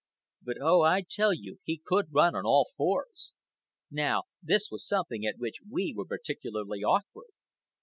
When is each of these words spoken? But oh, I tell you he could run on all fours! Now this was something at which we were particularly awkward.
But 0.41 0.57
oh, 0.59 0.81
I 0.81 1.03
tell 1.07 1.31
you 1.31 1.59
he 1.63 1.79
could 1.85 2.11
run 2.11 2.33
on 2.33 2.43
all 2.43 2.71
fours! 2.75 3.33
Now 3.91 4.23
this 4.41 4.69
was 4.71 4.83
something 4.87 5.27
at 5.27 5.37
which 5.37 5.59
we 5.69 5.93
were 5.95 6.05
particularly 6.05 6.79
awkward. 6.83 7.29